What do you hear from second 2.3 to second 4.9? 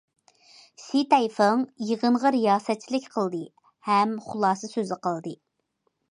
رىياسەتچىلىك قىلدى ھەم خۇلاسە